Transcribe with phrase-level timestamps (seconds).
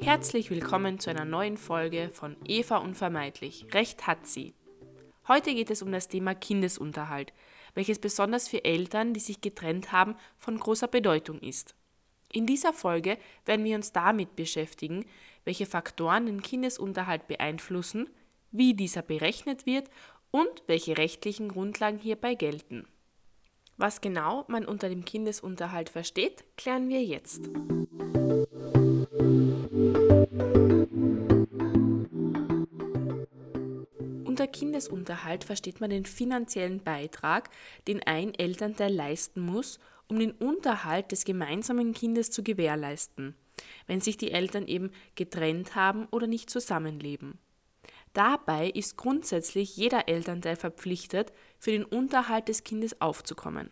[0.00, 3.66] Herzlich willkommen zu einer neuen Folge von Eva Unvermeidlich.
[3.74, 4.54] Recht hat sie.
[5.28, 7.34] Heute geht es um das Thema Kindesunterhalt,
[7.74, 11.74] welches besonders für Eltern, die sich getrennt haben, von großer Bedeutung ist.
[12.32, 15.04] In dieser Folge werden wir uns damit beschäftigen,
[15.44, 18.08] welche Faktoren den Kindesunterhalt beeinflussen,
[18.52, 19.90] wie dieser berechnet wird
[20.30, 22.86] und welche rechtlichen Grundlagen hierbei gelten.
[23.80, 27.48] Was genau man unter dem Kindesunterhalt versteht, klären wir jetzt.
[34.26, 37.48] Unter Kindesunterhalt versteht man den finanziellen Beitrag,
[37.88, 43.34] den ein Elternteil leisten muss, um den Unterhalt des gemeinsamen Kindes zu gewährleisten,
[43.86, 47.38] wenn sich die Eltern eben getrennt haben oder nicht zusammenleben.
[48.12, 53.70] Dabei ist grundsätzlich jeder Elternteil verpflichtet, für den Unterhalt des Kindes aufzukommen.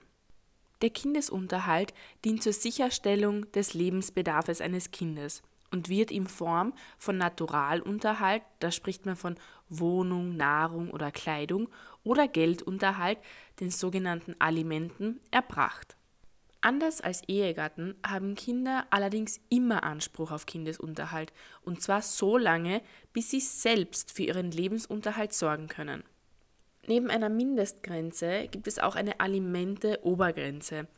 [0.81, 1.93] Der Kindesunterhalt
[2.25, 9.05] dient zur Sicherstellung des Lebensbedarfes eines Kindes und wird in Form von Naturalunterhalt, da spricht
[9.05, 9.37] man von
[9.69, 11.69] Wohnung, Nahrung oder Kleidung,
[12.05, 13.19] oder Geldunterhalt,
[13.61, 15.98] den sogenannten Alimenten, erbracht.
[16.61, 23.31] Anders als Ehegatten haben Kinder allerdings immer Anspruch auf Kindesunterhalt, und zwar so lange, bis
[23.31, 26.03] sie selbst für ihren Lebensunterhalt sorgen können.
[26.89, 30.89] Neben einer Mindestgrenze gibt es auch eine Alimente-Obergrenze.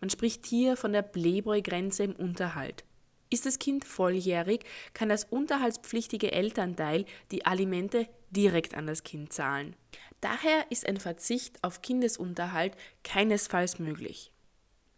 [0.00, 2.84] Man spricht hier von der Playboy-Grenze im Unterhalt.
[3.30, 9.74] Ist das Kind volljährig, kann das unterhaltspflichtige Elternteil die Alimente direkt an das Kind zahlen.
[10.20, 14.30] Daher ist ein Verzicht auf Kindesunterhalt keinesfalls möglich.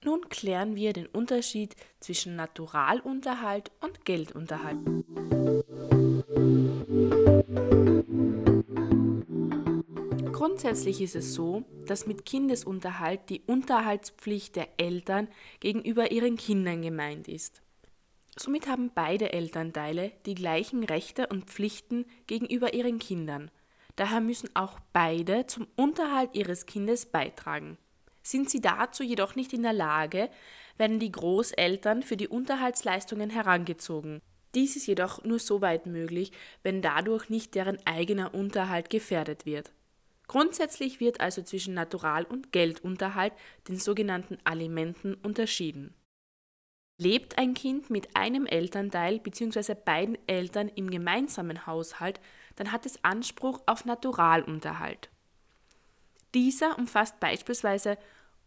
[0.03, 4.79] Nun klären wir den Unterschied zwischen Naturalunterhalt und Geldunterhalt.
[10.33, 15.29] Grundsätzlich ist es so, dass mit Kindesunterhalt die Unterhaltspflicht der Eltern
[15.61, 17.61] gegenüber ihren Kindern gemeint ist.
[18.39, 23.51] Somit haben beide Elternteile die gleichen Rechte und Pflichten gegenüber ihren Kindern.
[23.97, 27.77] Daher müssen auch beide zum Unterhalt ihres Kindes beitragen.
[28.31, 30.31] Sind sie dazu jedoch nicht in der Lage,
[30.77, 34.23] werden die Großeltern für die Unterhaltsleistungen herangezogen.
[34.55, 36.31] Dies ist jedoch nur so weit möglich,
[36.63, 39.73] wenn dadurch nicht deren eigener Unterhalt gefährdet wird.
[40.29, 43.33] Grundsätzlich wird also zwischen Natural- und Geldunterhalt,
[43.67, 45.93] den sogenannten Alimenten, unterschieden.
[46.99, 49.75] Lebt ein Kind mit einem Elternteil bzw.
[49.75, 52.21] beiden Eltern im gemeinsamen Haushalt,
[52.55, 55.11] dann hat es Anspruch auf Naturalunterhalt.
[56.33, 57.99] Dieser umfasst beispielsweise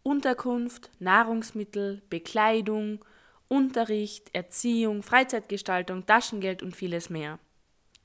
[0.04, 3.02] Unterkunft, Nahrungsmittel, Bekleidung,
[3.48, 7.38] Unterricht, Erziehung, Freizeitgestaltung, Taschengeld und vieles mehr.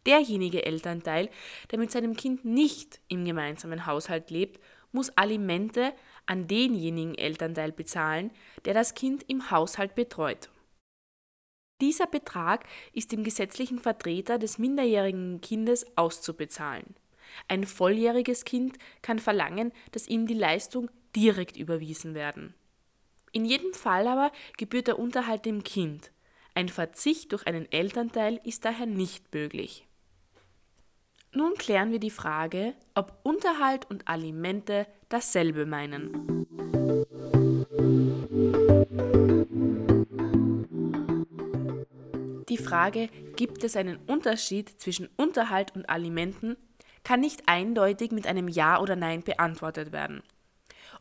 [0.05, 1.29] Derjenige Elternteil,
[1.71, 4.61] der mit seinem Kind nicht im gemeinsamen Haushalt lebt,
[4.93, 5.93] muss Alimente
[6.25, 8.31] an denjenigen Elternteil bezahlen,
[8.63, 10.49] der das Kind im Haushalt betreut.
[11.81, 16.95] Dieser Betrag ist dem gesetzlichen Vertreter des minderjährigen Kindes auszubezahlen.
[17.47, 22.53] Ein volljähriges Kind kann verlangen, dass ihm die Leistung direkt überwiesen werden.
[23.31, 26.11] In jedem Fall aber gebührt der Unterhalt dem Kind.
[26.55, 29.87] Ein Verzicht durch einen Elternteil ist daher nicht möglich.
[31.31, 36.47] Nun klären wir die Frage, ob Unterhalt und Alimente dasselbe meinen.
[42.49, 46.57] Die Frage, gibt es einen Unterschied zwischen Unterhalt und Alimenten,
[47.03, 50.23] kann nicht eindeutig mit einem Ja oder Nein beantwortet werden.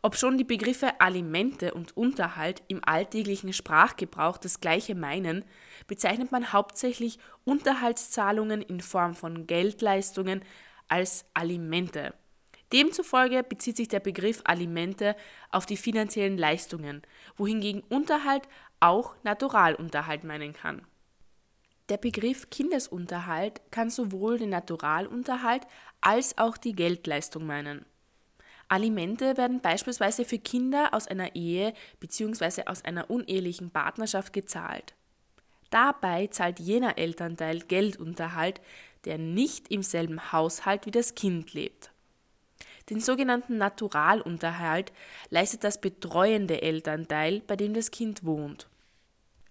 [0.00, 5.44] Obschon die Begriffe Alimente und Unterhalt im alltäglichen Sprachgebrauch das gleiche meinen,
[5.88, 10.42] bezeichnet man hauptsächlich Unterhaltszahlungen in Form von Geldleistungen
[10.86, 12.14] als Alimente.
[12.72, 15.16] Demzufolge bezieht sich der Begriff Alimente
[15.50, 17.02] auf die finanziellen Leistungen,
[17.36, 18.46] wohingegen Unterhalt
[18.78, 20.82] auch Naturalunterhalt meinen kann.
[21.88, 25.66] Der Begriff Kindesunterhalt kann sowohl den Naturalunterhalt
[26.02, 27.86] als auch die Geldleistung meinen.
[28.68, 32.64] Alimente werden beispielsweise für Kinder aus einer Ehe bzw.
[32.66, 34.94] aus einer unehelichen Partnerschaft gezahlt.
[35.70, 38.60] Dabei zahlt jener Elternteil Geldunterhalt,
[39.04, 41.90] der nicht im selben Haushalt wie das Kind lebt.
[42.90, 44.92] Den sogenannten Naturalunterhalt
[45.28, 48.68] leistet das betreuende Elternteil, bei dem das Kind wohnt.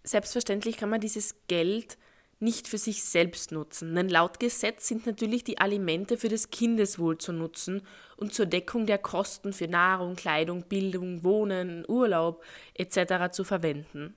[0.03, 1.97] Selbstverständlich kann man dieses Geld
[2.39, 7.17] nicht für sich selbst nutzen, denn laut Gesetz sind natürlich die Alimente für das Kindeswohl
[7.17, 7.81] zu nutzen
[8.15, 12.43] und zur Deckung der Kosten für Nahrung, Kleidung, Bildung, Wohnen, Urlaub
[12.75, 13.31] etc.
[13.31, 14.15] zu verwenden.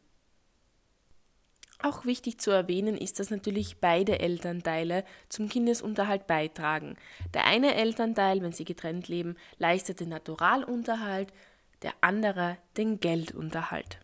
[1.82, 6.96] Auch wichtig zu erwähnen ist, dass natürlich beide Elternteile zum Kindesunterhalt beitragen.
[7.32, 11.32] Der eine Elternteil, wenn sie getrennt leben, leistet den Naturalunterhalt,
[11.81, 13.99] der andere den Geldunterhalt.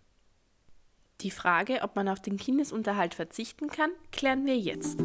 [1.22, 5.00] Die Frage, ob man auf den Kindesunterhalt verzichten kann, klären wir jetzt.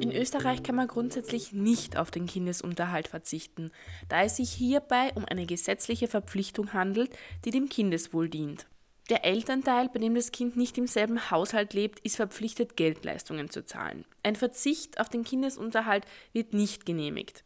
[0.00, 3.70] In Österreich kann man grundsätzlich nicht auf den Kindesunterhalt verzichten,
[4.08, 8.66] da es sich hierbei um eine gesetzliche Verpflichtung handelt, die dem Kindeswohl dient.
[9.08, 13.64] Der Elternteil, bei dem das Kind nicht im selben Haushalt lebt, ist verpflichtet, Geldleistungen zu
[13.64, 14.04] zahlen.
[14.24, 17.45] Ein Verzicht auf den Kindesunterhalt wird nicht genehmigt.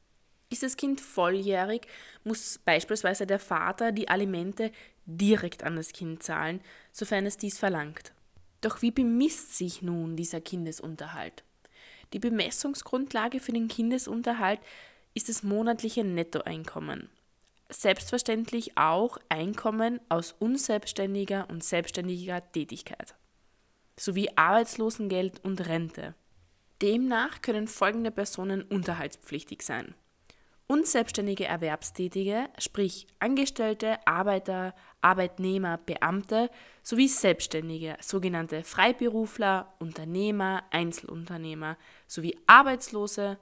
[0.53, 1.87] Ist das Kind volljährig,
[2.25, 4.73] muss beispielsweise der Vater die Alimente
[5.07, 6.61] direkt an das Kind zahlen,
[6.91, 8.13] sofern es dies verlangt.
[8.61, 11.45] Doch wie bemisst sich nun dieser Kindesunterhalt?
[12.13, 14.59] Die Bemessungsgrundlage für den Kindesunterhalt
[15.15, 17.09] ist das monatliche Nettoeinkommen.
[17.69, 23.15] Selbstverständlich auch Einkommen aus unselbstständiger und selbstständiger Tätigkeit
[23.97, 26.15] sowie Arbeitslosengeld und Rente.
[26.83, 29.95] Demnach können folgende Personen unterhaltspflichtig sein
[30.71, 36.49] unselbstständige Erwerbstätige, sprich Angestellte, Arbeiter, Arbeitnehmer, Beamte
[36.85, 41.77] sowie Selbstständige, sogenannte Freiberufler, Unternehmer, Einzelunternehmer
[42.07, 43.37] sowie Arbeitslose,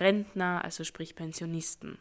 [0.00, 1.98] Rentner, also sprich Pensionisten.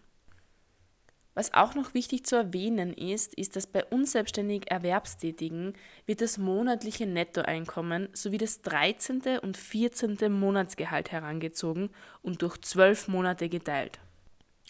[1.35, 5.73] Was auch noch wichtig zu erwähnen ist, ist, dass bei unselbstständig Erwerbstätigen
[6.07, 9.37] wird das monatliche Nettoeinkommen sowie das 13.
[9.39, 10.31] und 14.
[10.31, 11.91] Monatsgehalt herangezogen
[12.23, 13.99] und durch zwölf Monate geteilt.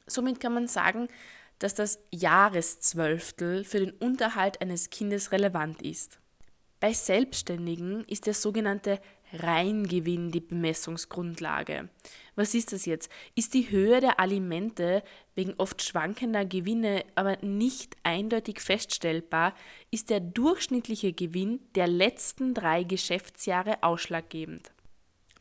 [0.08, 1.08] Somit kann man sagen,
[1.60, 6.20] dass das Jahreszwölftel für den Unterhalt eines Kindes relevant ist.
[6.84, 9.00] Bei Selbstständigen ist der sogenannte
[9.32, 11.88] Reingewinn die Bemessungsgrundlage.
[12.36, 13.10] Was ist das jetzt?
[13.36, 15.02] Ist die Höhe der Alimente
[15.34, 19.56] wegen oft schwankender Gewinne aber nicht eindeutig feststellbar,
[19.92, 24.73] ist der durchschnittliche Gewinn der letzten drei Geschäftsjahre ausschlaggebend.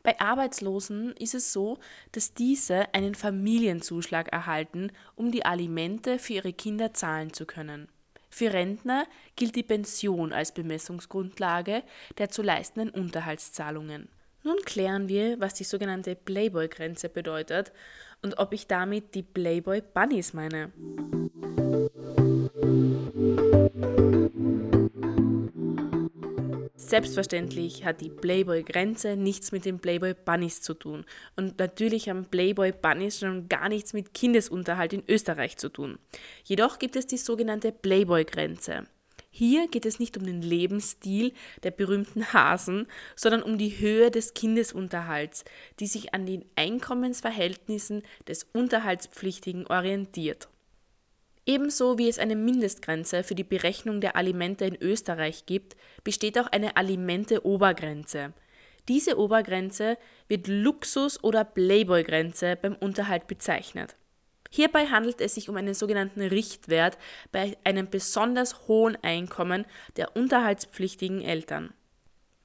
[0.03, 1.77] Bei Arbeitslosen ist es so,
[2.11, 7.87] dass diese einen Familienzuschlag erhalten, um die Alimente für ihre Kinder zahlen zu können.
[8.29, 9.05] Für Rentner
[9.37, 11.83] gilt die Pension als Bemessungsgrundlage
[12.17, 14.09] der zu leistenden Unterhaltszahlungen.
[14.43, 17.71] Nun klären wir, was die sogenannte Playboy-Grenze bedeutet
[18.21, 20.73] und ob ich damit die Playboy-Bunnies meine.
[26.93, 31.05] Selbstverständlich hat die Playboy-Grenze nichts mit den Playboy-Bunnies zu tun.
[31.35, 35.97] Und natürlich haben Playboy-Bunnies schon gar nichts mit Kindesunterhalt in Österreich zu tun.
[36.43, 38.83] Jedoch gibt es die sogenannte Playboy-Grenze.
[39.31, 42.85] Hier geht es nicht um den Lebensstil der berühmten Hasen,
[43.15, 45.45] sondern um die Höhe des Kindesunterhalts,
[45.79, 50.47] die sich an den Einkommensverhältnissen des Unterhaltspflichtigen orientiert.
[51.45, 56.47] Ebenso wie es eine Mindestgrenze für die Berechnung der Alimente in Österreich gibt, besteht auch
[56.47, 58.33] eine Alimente-Obergrenze.
[58.87, 59.97] Diese Obergrenze
[60.27, 63.95] wird Luxus- oder Playboy-Grenze beim Unterhalt bezeichnet.
[64.49, 66.97] Hierbei handelt es sich um einen sogenannten Richtwert
[67.31, 69.65] bei einem besonders hohen Einkommen
[69.97, 71.73] der unterhaltspflichtigen Eltern.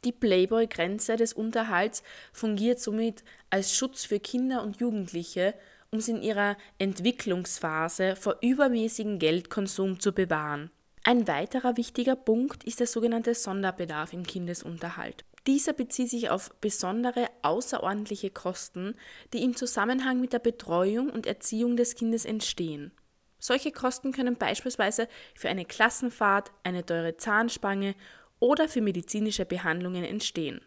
[0.04, 2.02] Die Playboy-Grenze des Unterhalts
[2.32, 5.54] fungiert somit als Schutz für Kinder und Jugendliche
[5.90, 10.70] um sie in ihrer Entwicklungsphase vor übermäßigem Geldkonsum zu bewahren.
[11.04, 15.24] Ein weiterer wichtiger Punkt ist der sogenannte Sonderbedarf im Kindesunterhalt.
[15.46, 18.94] Dieser bezieht sich auf besondere außerordentliche Kosten,
[19.32, 22.92] die im Zusammenhang mit der Betreuung und Erziehung des Kindes entstehen.
[23.38, 27.94] Solche Kosten können beispielsweise für eine Klassenfahrt, eine teure Zahnspange
[28.40, 30.60] oder für medizinische Behandlungen entstehen.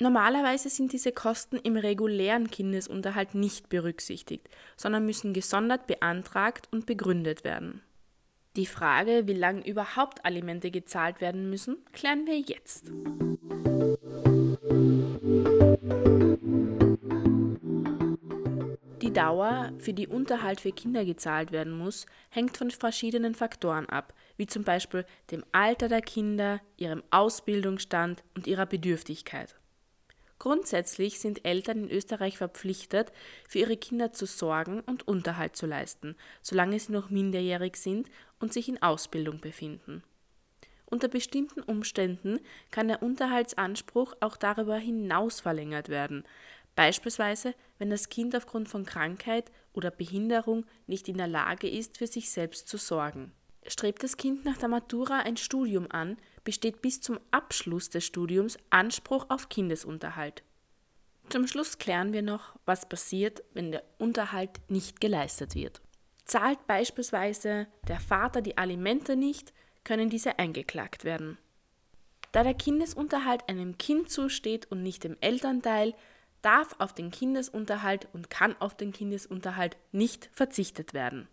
[0.00, 7.44] Normalerweise sind diese Kosten im regulären Kindesunterhalt nicht berücksichtigt, sondern müssen gesondert beantragt und begründet
[7.44, 7.80] werden.
[8.56, 12.90] Die Frage, wie lange überhaupt Alimente gezahlt werden müssen, klären wir jetzt.
[19.02, 24.12] Die Dauer, für die Unterhalt für Kinder gezahlt werden muss, hängt von verschiedenen Faktoren ab,
[24.36, 29.54] wie zum Beispiel dem Alter der Kinder, ihrem Ausbildungsstand und ihrer Bedürftigkeit.
[30.38, 33.12] Grundsätzlich sind Eltern in Österreich verpflichtet,
[33.48, 38.10] für ihre Kinder zu sorgen und Unterhalt zu leisten, solange sie noch minderjährig sind
[38.40, 40.02] und sich in Ausbildung befinden.
[40.86, 46.24] Unter bestimmten Umständen kann der Unterhaltsanspruch auch darüber hinaus verlängert werden,
[46.76, 52.06] beispielsweise wenn das Kind aufgrund von Krankheit oder Behinderung nicht in der Lage ist, für
[52.06, 53.32] sich selbst zu sorgen.
[53.66, 58.58] Strebt das Kind nach der Matura ein Studium an, besteht bis zum Abschluss des Studiums
[58.70, 60.42] Anspruch auf Kindesunterhalt.
[61.30, 65.80] Zum Schluss klären wir noch, was passiert, wenn der Unterhalt nicht geleistet wird.
[66.24, 69.52] Zahlt beispielsweise der Vater die Alimente nicht,
[69.84, 71.38] können diese eingeklagt werden.
[72.32, 75.94] Da der Kindesunterhalt einem Kind zusteht und nicht dem Elternteil,
[76.42, 81.28] darf auf den Kindesunterhalt und kann auf den Kindesunterhalt nicht verzichtet werden.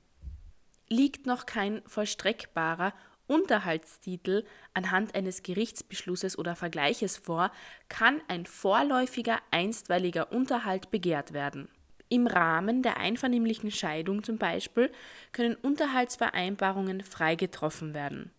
[0.92, 2.94] Liegt noch kein vollstreckbarer
[3.26, 4.44] Unterhaltstitel
[4.74, 7.54] anhand eines Gerichtsbeschlusses oder Vergleiches vor,
[7.88, 11.70] kann ein vorläufiger einstweiliger Unterhalt begehrt werden.
[12.10, 14.92] Im Rahmen der einvernehmlichen Scheidung zum Beispiel
[15.32, 18.30] können Unterhaltsvereinbarungen frei getroffen werden.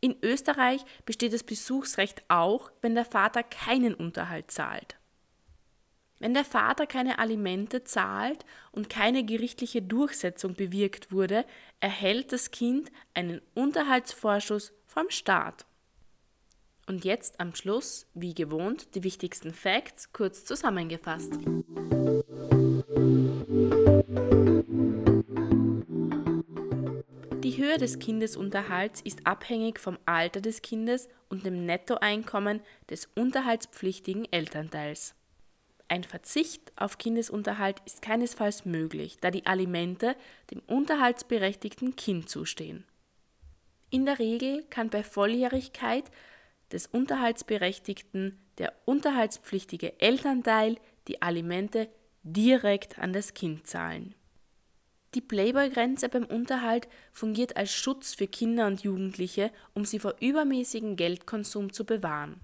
[0.00, 4.99] In Österreich besteht das Besuchsrecht auch, wenn der Vater keinen Unterhalt zahlt.
[6.20, 11.46] Wenn der Vater keine Alimente zahlt und keine gerichtliche Durchsetzung bewirkt wurde,
[11.80, 15.64] erhält das Kind einen Unterhaltsvorschuss vom Staat.
[16.86, 21.32] Und jetzt am Schluss, wie gewohnt, die wichtigsten Facts kurz zusammengefasst.
[27.42, 32.60] Die Höhe des Kindesunterhalts ist abhängig vom Alter des Kindes und dem Nettoeinkommen
[32.90, 35.14] des unterhaltspflichtigen Elternteils.
[35.90, 40.14] Ein Verzicht auf Kindesunterhalt ist keinesfalls möglich, da die Alimente
[40.52, 42.84] dem unterhaltsberechtigten Kind zustehen.
[43.90, 46.04] In der Regel kann bei Volljährigkeit
[46.70, 50.76] des Unterhaltsberechtigten der unterhaltspflichtige Elternteil
[51.08, 51.88] die Alimente
[52.22, 54.14] direkt an das Kind zahlen.
[55.16, 60.94] Die Playboy-Grenze beim Unterhalt fungiert als Schutz für Kinder und Jugendliche, um sie vor übermäßigem
[60.94, 62.40] Geldkonsum zu bewahren.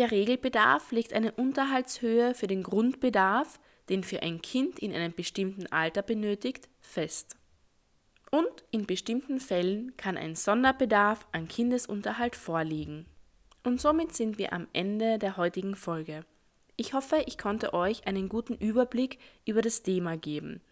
[0.00, 5.66] Der Regelbedarf legt eine Unterhaltshöhe für den Grundbedarf, den für ein Kind in einem bestimmten
[5.66, 7.36] Alter benötigt, fest.
[8.30, 13.04] Und in bestimmten Fällen kann ein Sonderbedarf an Kindesunterhalt vorliegen.
[13.62, 16.24] Und somit sind wir am Ende der heutigen Folge.
[16.76, 20.62] Ich hoffe, ich konnte euch einen guten Überblick über das Thema geben.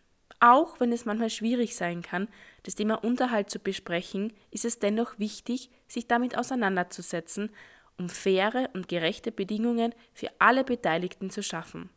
[0.40, 2.28] Auch wenn es manchmal schwierig sein kann,
[2.62, 7.50] das Thema Unterhalt zu besprechen, ist es dennoch wichtig, sich damit auseinanderzusetzen
[7.98, 11.90] um faire und gerechte Bedingungen für alle Beteiligten zu schaffen.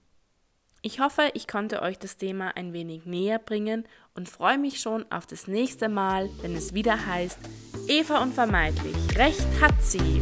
[0.84, 5.06] Ich hoffe, ich konnte euch das Thema ein wenig näher bringen und freue mich schon
[5.12, 7.40] auf das nächste Mal, wenn es wieder heißt,
[7.88, 10.22] Eva unvermeidlich, Recht hat sie.